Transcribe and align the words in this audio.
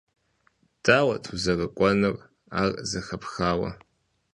Дауэт 0.83 1.23
узэрыкӀуэнур, 1.33 2.15
ар 2.61 2.69
зэхэпхауэ?.. 2.89 3.69